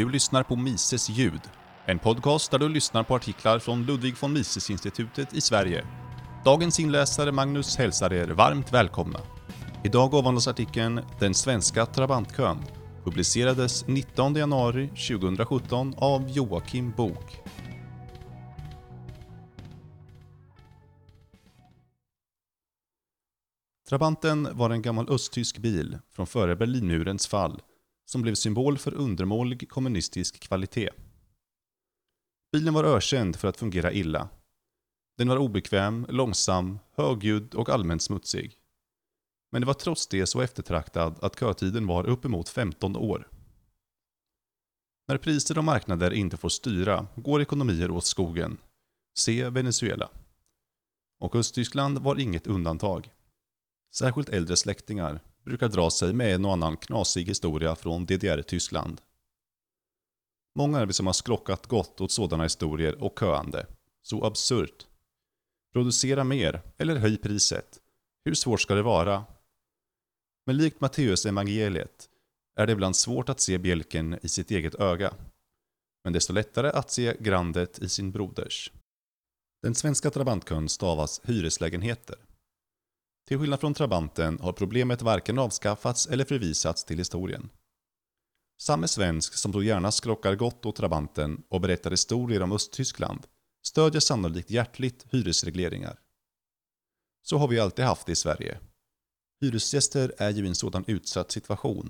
Du 0.00 0.08
lyssnar 0.08 0.42
på 0.42 0.56
Mises 0.56 1.08
ljud, 1.10 1.40
en 1.86 1.98
podcast 1.98 2.50
där 2.50 2.58
du 2.58 2.68
lyssnar 2.68 3.02
på 3.02 3.14
artiklar 3.14 3.58
från 3.58 3.86
Ludwig 3.86 4.14
von 4.20 4.32
Mises-institutet 4.32 5.34
i 5.34 5.40
Sverige. 5.40 5.86
Dagens 6.44 6.80
inläsare 6.80 7.32
Magnus 7.32 7.76
hälsar 7.76 8.12
er 8.12 8.26
varmt 8.26 8.72
välkomna. 8.72 9.20
Idag 9.84 10.14
avhandlas 10.14 10.48
artikeln 10.48 11.00
“Den 11.18 11.34
svenska 11.34 11.86
Trabantkön” 11.86 12.58
publicerades 13.04 13.86
19 13.86 14.34
januari 14.34 14.88
2017 14.88 15.94
av 15.96 16.30
Joakim 16.30 16.92
Bok. 16.96 17.36
Trabanten 23.88 24.48
var 24.52 24.70
en 24.70 24.82
gammal 24.82 25.08
östtysk 25.10 25.58
bil 25.58 25.98
från 26.12 26.26
före 26.26 26.56
Berlinmurens 26.56 27.26
fall 27.26 27.60
som 28.10 28.22
blev 28.22 28.34
symbol 28.34 28.78
för 28.78 28.94
undermålig 28.94 29.68
kommunistisk 29.68 30.40
kvalitet. 30.40 30.90
Bilen 32.52 32.74
var 32.74 32.84
ökänd 32.84 33.36
för 33.36 33.48
att 33.48 33.56
fungera 33.56 33.92
illa. 33.92 34.28
Den 35.18 35.28
var 35.28 35.36
obekväm, 35.36 36.06
långsam, 36.08 36.78
högljudd 36.94 37.54
och 37.54 37.68
allmänt 37.68 38.02
smutsig. 38.02 38.58
Men 39.52 39.62
det 39.62 39.66
var 39.66 39.74
trots 39.74 40.06
det 40.06 40.26
så 40.26 40.40
eftertraktad 40.40 41.18
att 41.24 41.40
kötiden 41.40 41.86
var 41.86 42.06
uppemot 42.06 42.48
15 42.48 42.96
år. 42.96 43.28
När 45.08 45.18
priser 45.18 45.58
och 45.58 45.64
marknader 45.64 46.10
inte 46.10 46.36
får 46.36 46.48
styra 46.48 47.06
går 47.16 47.42
ekonomier 47.42 47.90
åt 47.90 48.04
skogen. 48.04 48.58
Se 49.18 49.48
Venezuela. 49.48 50.10
Och 51.20 51.36
Östtyskland 51.36 51.98
var 51.98 52.20
inget 52.20 52.46
undantag. 52.46 53.10
Särskilt 53.94 54.28
äldre 54.28 54.56
släktingar 54.56 55.20
brukar 55.50 55.68
dra 55.68 55.90
sig 55.90 56.12
med 56.12 56.34
en 56.34 56.44
och 56.44 56.52
annan 56.52 56.76
knasig 56.76 57.24
historia 57.24 57.76
från 57.76 58.06
DDR-Tyskland. 58.06 59.00
Många 60.54 60.78
är 60.78 60.86
vi 60.86 60.92
som 60.92 61.06
har 61.06 61.12
skrockat 61.12 61.66
gott 61.66 62.00
åt 62.00 62.12
sådana 62.12 62.42
historier 62.42 63.02
och 63.02 63.18
köande. 63.20 63.66
Så 64.02 64.24
absurt. 64.24 64.86
Producera 65.72 66.24
mer, 66.24 66.62
eller 66.78 66.96
höj 66.96 67.16
priset. 67.16 67.80
Hur 68.24 68.34
svårt 68.34 68.60
ska 68.60 68.74
det 68.74 68.82
vara? 68.82 69.24
Men 70.46 70.56
likt 70.56 70.80
Matteus 70.80 71.26
evangeliet 71.26 72.08
är 72.56 72.66
det 72.66 72.72
ibland 72.72 72.96
svårt 72.96 73.28
att 73.28 73.40
se 73.40 73.58
bjälken 73.58 74.18
i 74.22 74.28
sitt 74.28 74.50
eget 74.50 74.74
öga. 74.74 75.14
Men 76.04 76.12
desto 76.12 76.32
lättare 76.32 76.68
att 76.70 76.90
se 76.90 77.16
grandet 77.20 77.78
i 77.78 77.88
sin 77.88 78.10
broders. 78.10 78.72
Den 79.62 79.74
svenska 79.74 80.10
trabantkön 80.10 80.68
stavas 80.68 81.20
hyreslägenheter. 81.24 82.16
Till 83.30 83.38
skillnad 83.38 83.60
från 83.60 83.74
Trabanten 83.74 84.38
har 84.40 84.52
problemet 84.52 85.02
varken 85.02 85.38
avskaffats 85.38 86.06
eller 86.06 86.24
förvisats 86.24 86.84
till 86.84 86.98
historien. 86.98 87.50
Samme 88.60 88.88
svensk 88.88 89.34
som 89.34 89.52
då 89.52 89.62
gärna 89.62 89.92
skrockar 89.92 90.34
gott 90.34 90.66
åt 90.66 90.76
Trabanten 90.76 91.42
och 91.48 91.60
berättar 91.60 91.90
historier 91.90 92.42
om 92.42 92.52
Östtyskland 92.52 93.26
stödjer 93.66 94.00
sannolikt 94.00 94.50
hjärtligt 94.50 95.06
hyresregleringar. 95.10 95.98
Så 97.22 97.38
har 97.38 97.48
vi 97.48 97.60
alltid 97.60 97.84
haft 97.84 98.06
det 98.06 98.12
i 98.12 98.16
Sverige. 98.16 98.58
Hyresgäster 99.40 100.14
är 100.18 100.30
ju 100.30 100.44
i 100.44 100.48
en 100.48 100.54
sådan 100.54 100.84
utsatt 100.86 101.30
situation. 101.30 101.88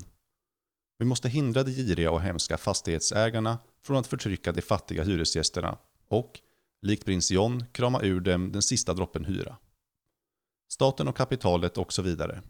Vi 0.99 1.05
måste 1.05 1.29
hindra 1.29 1.63
de 1.63 1.73
giriga 1.73 2.11
och 2.11 2.23
hemska 2.23 2.59
fastighetsägarna 2.59 3.59
från 3.83 3.97
att 3.97 4.07
förtrycka 4.07 4.53
de 4.53 4.63
fattiga 4.63 5.05
hyresgästerna 5.05 5.79
och, 6.09 6.41
likt 6.83 7.05
prins 7.05 7.31
John, 7.31 7.65
krama 7.73 8.03
ur 8.03 8.21
dem 8.21 8.53
den 8.53 8.63
sista 8.63 8.95
droppen 8.95 9.25
hyra 9.25 9.57
staten 10.73 11.09
och 11.09 11.17
kapitalet 11.17 11.79
och 11.79 11.93
så 11.93 12.03
vidare. 12.03 12.43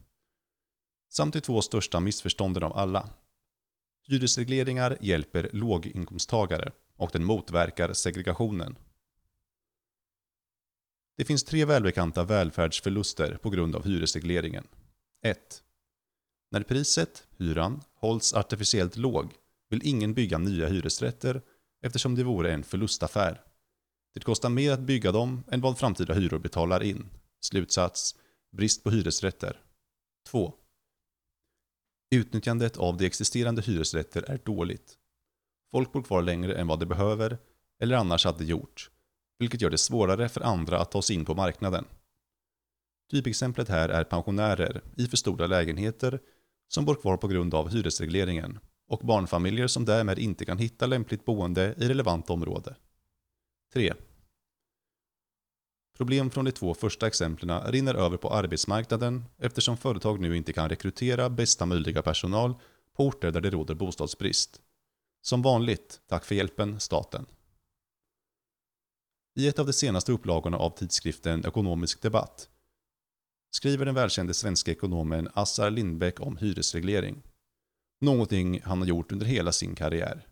Samt 1.08 1.34
de 1.34 1.40
två 1.40 1.62
största 1.62 2.00
missförstånden 2.00 2.62
av 2.62 2.76
alla. 2.76 3.08
Hyresregleringar 4.08 4.98
hjälper 5.00 5.50
låginkomsttagare 5.52 6.72
och 6.96 7.10
den 7.12 7.24
motverkar 7.24 7.92
segregationen. 7.92 8.78
Det 11.16 11.25
finns 11.25 11.44
tre 11.44 11.64
välbekanta 11.64 12.25
välfärdsförluster 12.25 13.38
på 13.42 13.50
grund 13.50 13.76
av 13.76 13.84
hyresregleringen. 13.84 14.66
1. 15.22 15.62
När 16.50 16.62
priset, 16.62 17.26
hyran, 17.38 17.82
hålls 17.94 18.34
artificiellt 18.34 18.97
låg 18.97 19.32
vill 19.69 19.87
ingen 19.87 20.14
bygga 20.14 20.38
nya 20.38 20.69
hyresrätter 20.69 21.42
eftersom 21.82 22.14
det 22.14 22.25
vore 22.25 22.52
en 22.52 22.62
förlustaffär. 22.62 23.41
Det 24.14 24.20
kostar 24.20 24.48
mer 24.48 24.72
att 24.72 24.81
bygga 24.81 25.12
dem 25.12 25.44
än 25.50 25.60
vad 25.60 25.78
framtida 25.78 26.14
hyror 26.14 26.38
betalar 26.38 26.82
in. 26.82 27.08
Slutsats. 27.40 28.16
Brist 28.52 28.84
på 28.84 28.90
hyresrätter. 28.90 29.60
2. 30.26 30.54
Utnyttjandet 32.10 32.76
av 32.76 32.96
de 32.96 33.06
existerande 33.06 33.62
hyresrätter 33.62 34.22
är 34.22 34.38
dåligt. 34.44 34.98
Folk 35.70 35.92
bor 35.92 36.02
kvar 36.02 36.22
längre 36.22 36.54
än 36.54 36.66
vad 36.66 36.80
de 36.80 36.86
behöver, 36.86 37.38
eller 37.82 37.96
annars 37.96 38.24
hade 38.24 38.44
gjort, 38.44 38.90
vilket 39.38 39.60
gör 39.60 39.70
det 39.70 39.78
svårare 39.78 40.28
för 40.28 40.40
andra 40.40 40.80
att 40.80 40.90
ta 40.90 41.02
sig 41.02 41.16
in 41.16 41.24
på 41.24 41.34
marknaden. 41.34 41.84
Typexemplet 43.10 43.68
här 43.68 43.88
är 43.88 44.04
pensionärer 44.04 44.82
i 44.96 45.06
för 45.06 45.16
stora 45.16 45.46
lägenheter 45.46 46.20
som 46.68 46.84
bor 46.84 46.94
kvar 46.94 47.16
på 47.16 47.28
grund 47.28 47.54
av 47.54 47.68
hyresregleringen 47.68 48.58
och 48.88 49.06
barnfamiljer 49.06 49.66
som 49.66 49.84
därmed 49.84 50.18
inte 50.18 50.44
kan 50.44 50.58
hitta 50.58 50.86
lämpligt 50.86 51.24
boende 51.24 51.74
i 51.78 51.88
relevant 51.88 52.30
område. 52.30 52.76
3. 53.72 53.94
Problem 56.00 56.31
från 56.31 56.44
de 56.44 56.53
två 56.53 56.75
första 56.75 57.06
exemplen 57.06 57.61
rinner 57.61 57.94
över 57.94 58.16
på 58.16 58.31
arbetsmarknaden 58.31 59.25
eftersom 59.38 59.77
företag 59.77 60.21
nu 60.21 60.37
inte 60.37 60.53
kan 60.53 60.69
rekrytera 60.69 61.31
bästa 61.31 61.66
möjliga 61.66 62.03
personal 62.03 62.55
på 62.97 63.06
orter 63.06 63.31
där 63.31 63.41
det 63.41 63.50
råder 63.50 63.75
bostadsbrist. 63.75 64.61
Som 65.22 65.43
vanligt, 65.43 66.00
tack 66.09 66.25
för 66.25 66.34
hjälpen, 66.34 66.81
staten. 66.81 67.27
I 69.38 69.49
ett 69.49 69.59
av 69.59 69.66
de 69.66 69.72
senaste 69.72 70.12
upplagorna 70.12 70.56
av 70.56 70.71
tidskriften 70.71 71.47
Ekonomisk 71.47 72.03
Debatt 72.03 72.49
skriver 73.50 73.84
den 73.87 73.94
välkände 73.94 74.34
svenska 74.34 74.71
ekonomen 74.71 75.28
Assar 75.34 75.71
Lindbeck 75.71 76.21
om 76.21 76.37
hyresreglering. 76.37 77.22
Någonting 78.00 78.61
han 78.65 78.78
har 78.78 78.87
gjort 78.87 79.12
under 79.12 79.27
hela 79.27 79.53
sin 79.53 79.75
karriär. 79.75 80.27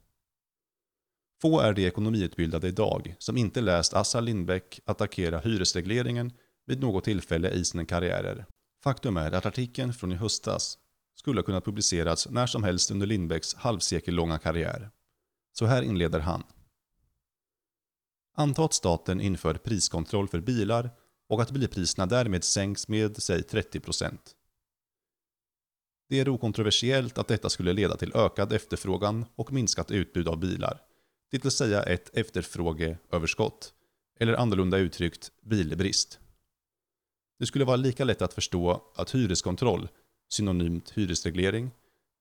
Få 1.40 1.60
är 1.60 1.72
de 1.72 1.86
ekonomiutbildade 1.86 2.68
idag 2.68 3.14
som 3.18 3.36
inte 3.36 3.60
läst 3.60 3.94
Assar 3.94 4.20
Lindbeck 4.20 4.80
attackera 4.84 5.38
hyresregleringen 5.38 6.32
vid 6.66 6.80
något 6.80 7.04
tillfälle 7.04 7.50
i 7.50 7.64
sina 7.64 7.84
karriärer. 7.84 8.46
Faktum 8.84 9.16
är 9.16 9.32
att 9.32 9.46
artikeln 9.46 9.92
från 9.92 10.12
i 10.12 10.14
höstas 10.14 10.78
skulle 11.14 11.38
ha 11.38 11.44
kunnat 11.44 11.64
publicerats 11.64 12.28
när 12.30 12.46
som 12.46 12.64
helst 12.64 12.90
under 12.90 13.06
Lindbecks 13.06 13.54
halvsekellånga 13.54 14.38
karriär. 14.38 14.90
Så 15.52 15.66
här 15.66 15.82
inleder 15.82 16.20
han. 16.20 16.42
Anta 18.36 18.64
att 18.64 18.72
staten 18.74 19.20
inför 19.20 19.54
priskontroll 19.54 20.28
för 20.28 20.40
bilar 20.40 20.90
och 21.28 21.42
att 21.42 21.50
bilpriserna 21.50 22.06
därmed 22.06 22.44
sänks 22.44 22.88
med, 22.88 23.22
säg 23.22 23.40
30%. 23.40 24.18
Det 26.08 26.20
är 26.20 26.28
okontroversiellt 26.28 27.18
att 27.18 27.28
detta 27.28 27.50
skulle 27.50 27.72
leda 27.72 27.96
till 27.96 28.12
ökad 28.14 28.52
efterfrågan 28.52 29.24
och 29.34 29.52
minskat 29.52 29.90
utbud 29.90 30.28
av 30.28 30.38
bilar 30.38 30.87
det 31.30 31.44
vill 31.44 31.50
säga 31.50 31.82
ett 31.82 32.16
efterfrågeöverskott, 32.16 33.74
eller 34.20 34.34
annorlunda 34.34 34.78
uttryckt 34.78 35.32
bilbrist. 35.42 36.18
Det 37.38 37.46
skulle 37.46 37.64
vara 37.64 37.76
lika 37.76 38.04
lätt 38.04 38.22
att 38.22 38.34
förstå 38.34 38.92
att 38.94 39.14
hyreskontroll, 39.14 39.88
synonymt 40.28 40.90
hyresreglering, 40.90 41.70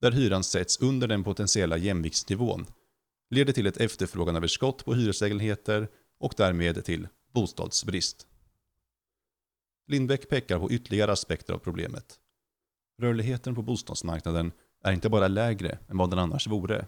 där 0.01 0.11
hyran 0.11 0.43
sätts 0.43 0.81
under 0.81 1.07
den 1.07 1.23
potentiella 1.23 1.77
jämviktsnivån, 1.77 2.65
leder 3.29 3.53
till 3.53 3.67
ett 3.67 3.77
efterfråganöverskott 3.77 4.85
på 4.85 4.93
hyreslägenheter 4.93 5.87
och 6.19 6.33
därmed 6.37 6.85
till 6.85 7.07
bostadsbrist. 7.33 8.27
Lindbäck 9.87 10.29
pekar 10.29 10.59
på 10.59 10.71
ytterligare 10.71 11.11
aspekter 11.11 11.53
av 11.53 11.57
problemet. 11.57 12.19
Rörligheten 13.01 13.55
på 13.55 13.61
bostadsmarknaden 13.61 14.51
är 14.83 14.91
inte 14.91 15.09
bara 15.09 15.27
lägre 15.27 15.79
än 15.87 15.97
vad 15.97 16.09
den 16.09 16.19
annars 16.19 16.47
vore, 16.47 16.85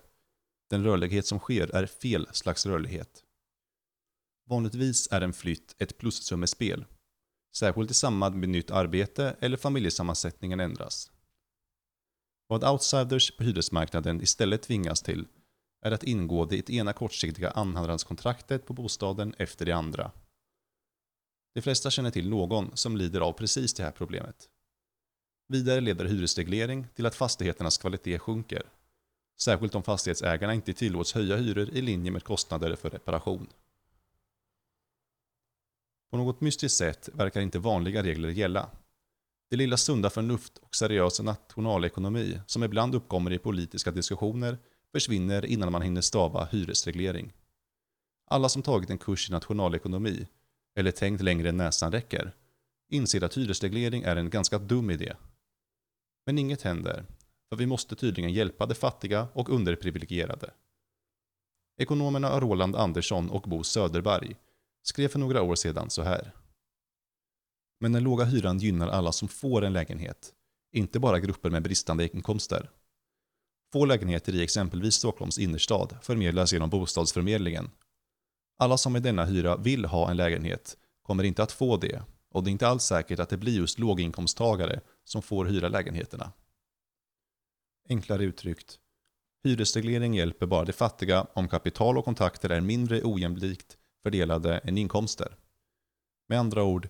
den 0.69 0.83
rörlighet 0.83 1.25
som 1.25 1.39
sker 1.39 1.75
är 1.75 1.85
fel 1.85 2.27
slags 2.31 2.65
rörlighet. 2.65 3.23
Vanligtvis 4.49 5.07
är 5.11 5.21
en 5.21 5.33
flytt 5.33 5.75
ett 5.79 5.97
plussummespel, 5.97 6.85
särskilt 7.55 7.91
i 7.91 7.93
samband 7.93 8.35
med 8.35 8.49
nytt 8.49 8.71
arbete 8.71 9.35
eller 9.39 9.57
familjesammansättningen 9.57 10.59
ändras. 10.59 11.11
Vad 12.47 12.63
outsiders 12.63 13.37
på 13.37 13.43
hyresmarknaden 13.43 14.21
istället 14.21 14.61
tvingas 14.61 15.01
till 15.01 15.27
är 15.85 15.91
att 15.91 16.03
ingå 16.03 16.45
det 16.45 16.69
ena 16.69 16.93
kortsiktiga 16.93 17.51
andrahandskontraktet 17.51 18.65
på 18.65 18.73
bostaden 18.73 19.35
efter 19.37 19.65
det 19.65 19.71
andra. 19.71 20.11
De 21.53 21.61
flesta 21.61 21.91
känner 21.91 22.11
till 22.11 22.29
någon 22.29 22.77
som 22.77 22.97
lider 22.97 23.21
av 23.21 23.33
precis 23.33 23.73
det 23.73 23.83
här 23.83 23.91
problemet. 23.91 24.49
Vidare 25.47 25.81
leder 25.81 26.05
hyresreglering 26.05 26.87
till 26.95 27.05
att 27.05 27.15
fastigheternas 27.15 27.77
kvalitet 27.77 28.19
sjunker 28.19 28.63
Särskilt 29.41 29.75
om 29.75 29.83
fastighetsägarna 29.83 30.53
inte 30.53 30.73
tillåts 30.73 31.13
höja 31.13 31.35
hyror 31.35 31.69
i 31.69 31.81
linje 31.81 32.11
med 32.11 32.23
kostnader 32.23 32.75
för 32.75 32.89
reparation. 32.89 33.47
På 36.11 36.17
något 36.17 36.41
mystiskt 36.41 36.77
sätt 36.77 37.09
verkar 37.13 37.41
inte 37.41 37.59
vanliga 37.59 38.03
regler 38.03 38.29
gälla. 38.29 38.69
Det 39.49 39.55
lilla 39.55 39.77
sunda 39.77 40.09
förnuft 40.09 40.57
och 40.57 40.75
seriösa 40.75 41.23
nationalekonomi 41.23 42.39
som 42.45 42.63
ibland 42.63 42.95
uppkommer 42.95 43.33
i 43.33 43.37
politiska 43.37 43.91
diskussioner 43.91 44.57
försvinner 44.91 45.45
innan 45.45 45.71
man 45.71 45.81
hinner 45.81 46.01
stava 46.01 46.45
hyresreglering. 46.45 47.33
Alla 48.25 48.49
som 48.49 48.61
tagit 48.61 48.89
en 48.89 48.97
kurs 48.97 49.29
i 49.29 49.31
nationalekonomi, 49.31 50.27
eller 50.75 50.91
tänkt 50.91 51.21
längre 51.21 51.49
än 51.49 51.57
näsan 51.57 51.91
räcker, 51.91 52.35
inser 52.89 53.23
att 53.23 53.37
hyresreglering 53.37 54.03
är 54.03 54.15
en 54.15 54.29
ganska 54.29 54.59
dum 54.59 54.89
idé. 54.89 55.15
Men 56.25 56.37
inget 56.37 56.61
händer, 56.61 57.05
för 57.49 57.55
vi 57.55 57.65
måste 57.65 57.95
tydligen 57.95 58.33
hjälpa 58.33 58.65
de 58.65 58.75
fattiga 58.75 59.27
och 59.33 59.49
underprivilegierade. 59.49 60.53
Ekonomerna 61.77 62.39
Roland 62.39 62.75
Andersson 62.75 63.29
och 63.29 63.41
Bo 63.41 63.63
Söderberg 63.63 64.35
skrev 64.83 65.07
för 65.07 65.19
några 65.19 65.41
år 65.41 65.55
sedan 65.55 65.89
så 65.89 66.01
här. 66.01 66.33
Men 67.79 67.91
den 67.91 68.03
låga 68.03 68.25
hyran 68.25 68.59
gynnar 68.59 68.87
alla 68.87 69.11
som 69.11 69.27
får 69.27 69.65
en 69.65 69.73
lägenhet, 69.73 70.33
inte 70.71 70.99
bara 70.99 71.19
grupper 71.19 71.49
med 71.49 71.63
bristande 71.63 72.09
inkomster. 72.13 72.69
Få 73.73 73.85
lägenheter 73.85 74.35
i 74.35 74.43
exempelvis 74.43 74.95
Stockholms 74.95 75.37
innerstad 75.37 75.97
förmedlas 76.01 76.53
genom 76.53 76.69
bostadsförmedlingen. 76.69 77.69
Alla 78.57 78.77
som 78.77 78.93
med 78.93 79.03
denna 79.03 79.25
hyra 79.25 79.57
vill 79.57 79.85
ha 79.85 80.11
en 80.11 80.17
lägenhet 80.17 80.77
kommer 81.01 81.23
inte 81.23 81.43
att 81.43 81.51
få 81.51 81.77
det 81.77 82.03
och 82.31 82.43
det 82.43 82.49
är 82.49 82.51
inte 82.51 82.67
alls 82.67 82.83
säkert 82.83 83.19
att 83.19 83.29
det 83.29 83.37
blir 83.37 83.57
just 83.57 83.79
låginkomsttagare 83.79 84.81
som 85.03 85.21
får 85.21 85.45
hyra 85.45 85.69
lägenheterna. 85.69 86.31
Enklare 87.91 88.23
uttryckt, 88.23 88.79
hyresreglering 89.43 90.13
hjälper 90.13 90.45
bara 90.45 90.65
de 90.65 90.73
fattiga 90.73 91.27
om 91.33 91.47
kapital 91.47 91.97
och 91.97 92.05
kontakter 92.05 92.49
är 92.49 92.61
mindre 92.61 93.01
ojämlikt 93.03 93.77
fördelade 94.03 94.57
än 94.57 94.77
inkomster. 94.77 95.37
Med 96.27 96.39
andra 96.39 96.63
ord, 96.63 96.89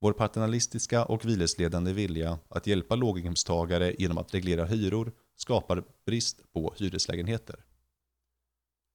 vår 0.00 0.12
paternalistiska 0.12 1.04
och 1.04 1.24
vilesledande 1.24 1.92
vilja 1.92 2.38
att 2.48 2.66
hjälpa 2.66 2.94
låginkomsttagare 2.94 3.94
genom 3.98 4.18
att 4.18 4.34
reglera 4.34 4.64
hyror 4.64 5.12
skapar 5.36 5.84
brist 6.06 6.52
på 6.52 6.74
hyreslägenheter. 6.76 7.64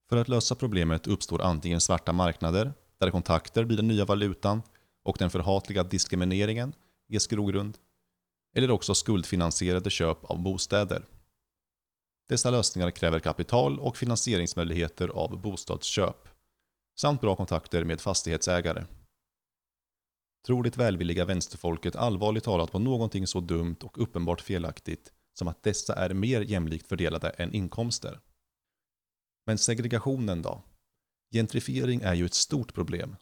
För 0.10 0.18
att 0.18 0.30
lösa 0.30 0.56
problemet 0.56 1.08
uppstår 1.08 1.42
antingen 1.42 1.82
svarta 1.82 2.14
marknader, 2.14 2.74
där 2.98 3.12
kontakter 3.12 3.66
blir 3.66 3.78
den 3.78 3.88
nya 3.88 4.06
valutan 4.06 4.62
och 5.04 5.16
den 5.20 5.30
förhatliga 5.30 5.84
diskrimineringen 5.84 6.74
ges 7.08 7.28
grogrund, 7.28 7.78
eller 8.56 8.72
också 8.72 8.96
skuldfinansierade 8.96 9.90
köp 9.90 10.24
av 10.24 10.44
bostäder. 10.44 11.06
Dessa 12.34 12.52
lösningar 12.52 12.92
kräver 12.92 13.20
kapital 13.20 13.80
och 13.80 13.98
finansieringsmöjligheter 13.98 15.08
av 15.08 15.42
bostadsköp, 15.42 16.30
samt 17.00 17.22
bra 17.22 17.36
kontakter 17.36 17.84
med 17.84 18.02
fastighetsägare. 18.02 18.86
Tror 20.46 20.64
det 20.64 20.78
välvilliga 20.78 21.26
vänsterfolket 21.26 21.96
allvarligt 21.96 22.44
talat 22.44 22.72
på 22.72 22.80
någonting 22.80 23.28
så 23.28 23.40
dumt 23.40 23.76
och 23.84 24.02
uppenbart 24.02 24.42
felaktigt 24.42 25.14
som 25.34 25.48
att 25.48 25.64
dessa 25.64 25.96
är 25.96 26.14
mer 26.14 26.42
jämlikt 26.42 26.88
fördelade 26.88 27.30
än 27.30 27.54
inkomster? 27.54 28.20
Men 29.46 29.58
segregationen 29.58 30.42
då? 30.42 30.64
Gentrifiering 31.34 32.02
är 32.02 32.14
ju 32.14 32.26
ett 32.26 32.34
stort 32.34 32.74
problem. 32.74 33.16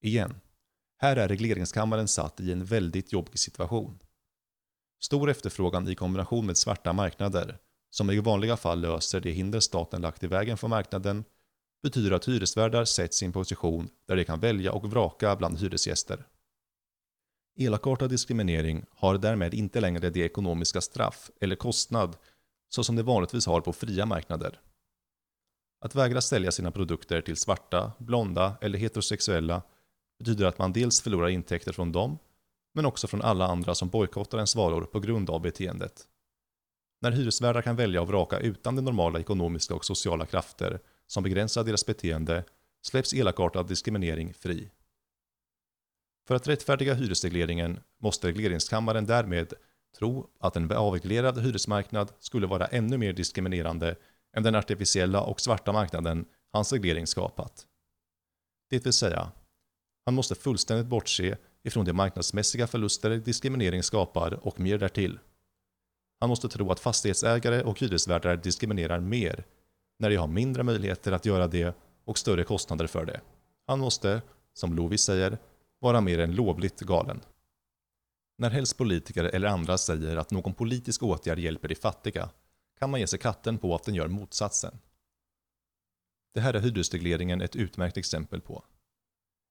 Igen, 0.00 0.40
här 0.98 1.16
är 1.16 1.28
regleringskammaren 1.28 2.08
satt 2.08 2.40
i 2.40 2.52
en 2.52 2.64
väldigt 2.64 3.12
jobbig 3.12 3.38
situation. 3.38 3.98
Stor 5.02 5.30
efterfrågan 5.30 5.88
i 5.88 5.94
kombination 5.94 6.46
med 6.46 6.56
svarta 6.56 6.92
marknader, 6.92 7.58
som 7.94 8.10
i 8.10 8.20
vanliga 8.20 8.56
fall 8.56 8.80
löser 8.80 9.20
de 9.20 9.30
hinder 9.32 9.60
staten 9.60 10.02
lagt 10.02 10.22
i 10.22 10.26
vägen 10.26 10.56
för 10.56 10.68
marknaden, 10.68 11.24
betyder 11.82 12.10
att 12.10 12.28
hyresvärdar 12.28 12.84
sätts 12.84 13.22
i 13.22 13.26
en 13.26 13.32
position 13.32 13.88
där 14.06 14.16
de 14.16 14.24
kan 14.24 14.40
välja 14.40 14.72
och 14.72 14.90
vraka 14.90 15.36
bland 15.36 15.58
hyresgäster. 15.58 16.26
Elakartad 17.58 18.10
diskriminering 18.10 18.84
har 18.90 19.18
därmed 19.18 19.54
inte 19.54 19.80
längre 19.80 20.10
det 20.10 20.20
ekonomiska 20.20 20.80
straff 20.80 21.30
eller 21.40 21.56
kostnad 21.56 22.16
så 22.68 22.84
som 22.84 22.96
det 22.96 23.02
vanligtvis 23.02 23.46
har 23.46 23.60
på 23.60 23.72
fria 23.72 24.06
marknader. 24.06 24.60
Att 25.84 25.94
vägra 25.94 26.20
sälja 26.20 26.52
sina 26.52 26.70
produkter 26.70 27.20
till 27.20 27.36
svarta, 27.36 27.92
blonda 27.98 28.56
eller 28.60 28.78
heterosexuella 28.78 29.62
betyder 30.18 30.46
att 30.46 30.58
man 30.58 30.72
dels 30.72 31.00
förlorar 31.00 31.28
intäkter 31.28 31.72
från 31.72 31.92
dem, 31.92 32.18
men 32.74 32.86
också 32.86 33.06
från 33.06 33.22
alla 33.22 33.46
andra 33.46 33.74
som 33.74 33.88
bojkottar 33.88 34.38
ens 34.38 34.56
varor 34.56 34.82
på 34.82 35.00
grund 35.00 35.30
av 35.30 35.40
beteendet. 35.40 36.08
När 37.02 37.12
hyresvärdar 37.12 37.62
kan 37.62 37.76
välja 37.76 38.02
och 38.02 38.08
vraka 38.08 38.38
utan 38.38 38.76
de 38.76 38.82
normala 38.82 39.20
ekonomiska 39.20 39.74
och 39.74 39.84
sociala 39.84 40.26
krafter 40.26 40.80
som 41.06 41.22
begränsar 41.22 41.64
deras 41.64 41.86
beteende 41.86 42.44
släpps 42.82 43.14
elakartad 43.14 43.68
diskriminering 43.68 44.34
fri. 44.34 44.70
För 46.28 46.34
att 46.34 46.48
rättfärdiga 46.48 46.94
hyresregleringen 46.94 47.80
måste 47.98 48.28
regleringskammaren 48.28 49.06
därmed 49.06 49.52
tro 49.98 50.30
att 50.40 50.56
en 50.56 50.72
avreglerad 50.72 51.38
hyresmarknad 51.38 52.12
skulle 52.20 52.46
vara 52.46 52.66
ännu 52.66 52.98
mer 52.98 53.12
diskriminerande 53.12 53.96
än 54.36 54.42
den 54.42 54.54
artificiella 54.54 55.22
och 55.22 55.40
svarta 55.40 55.72
marknaden 55.72 56.24
hans 56.52 56.72
reglering 56.72 57.06
skapat. 57.06 57.66
Det 58.70 58.84
vill 58.84 58.92
säga, 58.92 59.32
han 60.04 60.14
måste 60.14 60.34
fullständigt 60.34 60.86
bortse 60.86 61.36
ifrån 61.62 61.84
de 61.84 61.92
marknadsmässiga 61.92 62.66
förluster 62.66 63.10
diskriminering 63.10 63.82
skapar 63.82 64.46
och 64.46 64.60
mer 64.60 64.78
därtill. 64.78 65.18
Han 66.22 66.28
måste 66.28 66.48
tro 66.48 66.70
att 66.70 66.80
fastighetsägare 66.80 67.62
och 67.62 67.80
hyresvärdar 67.80 68.36
diskriminerar 68.36 69.00
mer 69.00 69.44
när 69.98 70.10
de 70.10 70.16
har 70.16 70.26
mindre 70.26 70.62
möjligheter 70.62 71.12
att 71.12 71.26
göra 71.26 71.46
det 71.46 71.76
och 72.04 72.18
större 72.18 72.44
kostnader 72.44 72.86
för 72.86 73.04
det. 73.04 73.20
Han 73.66 73.78
måste, 73.78 74.22
som 74.54 74.74
Lovis 74.74 75.02
säger, 75.02 75.38
vara 75.78 76.00
mer 76.00 76.18
än 76.18 76.34
lovligt 76.34 76.80
galen. 76.80 77.20
När 78.38 78.50
helst 78.50 78.78
politiker 78.78 79.24
eller 79.24 79.48
andra 79.48 79.78
säger 79.78 80.16
att 80.16 80.30
någon 80.30 80.54
politisk 80.54 81.02
åtgärd 81.02 81.38
hjälper 81.38 81.68
de 81.68 81.74
fattiga 81.74 82.30
kan 82.78 82.90
man 82.90 83.00
ge 83.00 83.06
sig 83.06 83.18
katten 83.18 83.58
på 83.58 83.74
att 83.74 83.84
den 83.84 83.94
gör 83.94 84.08
motsatsen. 84.08 84.78
Det 86.34 86.40
här 86.40 86.54
är 86.54 86.60
hyresregleringen 86.60 87.40
ett 87.40 87.56
utmärkt 87.56 87.96
exempel 87.96 88.40
på. 88.40 88.64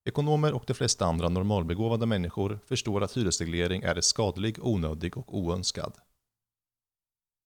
Ekonomer 0.05 0.53
och 0.53 0.63
de 0.67 0.73
flesta 0.73 1.05
andra 1.05 1.29
normalbegåvade 1.29 2.05
människor 2.05 2.59
förstår 2.65 3.03
att 3.03 3.17
hyresreglering 3.17 3.81
är 3.83 4.01
skadlig, 4.01 4.57
onödig 4.61 5.17
och 5.17 5.37
oönskad. 5.37 5.93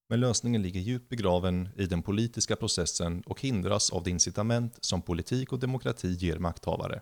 Men 0.08 0.20
lösningen 0.20 0.62
ligger 0.62 0.80
djupt 0.80 1.08
begraven 1.08 1.68
i 1.76 1.86
den 1.86 2.02
politiska 2.02 2.56
processen 2.56 3.22
och 3.26 3.40
hindras 3.40 3.90
av 3.90 4.02
det 4.02 4.10
incitament 4.10 4.78
som 4.80 5.02
politik 5.02 5.52
och 5.52 5.58
demokrati 5.58 6.12
ger 6.12 6.38
makthavare. 6.38 7.00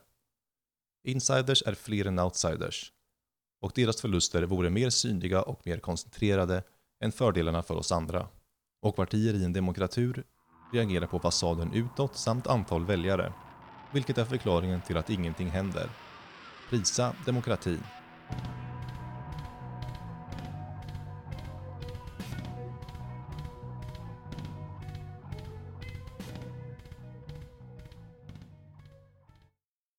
Insiders 1.05 1.62
är 1.67 1.75
fler 1.75 2.06
än 2.06 2.19
outsiders 2.19 2.93
och 3.65 3.73
deras 3.75 4.01
förluster 4.01 4.43
vore 4.43 4.71
mer 4.71 4.91
synliga 4.91 5.43
och 5.43 5.67
mer 5.67 5.79
koncentrerade 5.79 6.62
än 7.01 7.12
fördelarna 7.12 7.62
för 7.62 7.75
oss 7.75 7.93
andra. 7.93 8.29
Och 8.83 8.97
partier 8.97 9.35
i 9.35 9.45
en 9.45 9.53
demokratur 9.53 10.25
reagerar 10.73 11.06
på 11.06 11.19
fasaden 11.19 11.73
utåt 11.73 12.17
samt 12.17 12.46
antal 12.46 12.87
väljare, 12.87 13.32
vilket 13.93 14.19
är 14.19 14.25
förklaringen 14.25 14.82
till 14.82 14.96
att 14.96 15.11
ingenting 15.11 15.51
händer. 15.51 15.91
Prisa 16.70 17.15
demokratin. 17.27 17.82